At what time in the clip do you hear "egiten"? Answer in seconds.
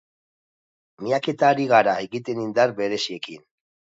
2.05-2.41